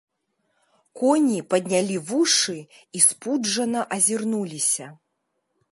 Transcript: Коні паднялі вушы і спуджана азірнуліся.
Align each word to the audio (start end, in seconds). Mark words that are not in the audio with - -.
Коні 1.01 1.37
паднялі 1.51 1.97
вушы 2.09 2.57
і 2.99 3.05
спуджана 3.09 3.81
азірнуліся. 3.99 4.87